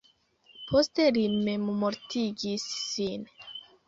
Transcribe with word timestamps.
Poste 0.69 1.03
li 1.17 1.25
memmortigis 1.49 2.65
sin. 2.87 3.29